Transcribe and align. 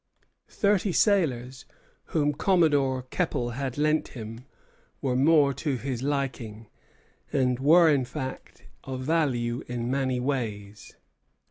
Thirty 0.49 0.91
sailors, 0.91 1.65
whom 2.05 2.33
Commodore 2.33 3.03
Keppel 3.11 3.51
had 3.51 3.77
lent 3.77 4.07
him, 4.07 4.45
were 4.99 5.15
more 5.15 5.53
to 5.53 5.77
his 5.77 6.01
liking, 6.01 6.65
and 7.31 7.59
were 7.59 7.87
in 7.87 8.05
fact 8.05 8.63
of 8.83 9.01
value 9.01 9.63
in 9.67 9.91
many 9.91 10.19
ways. 10.19 10.95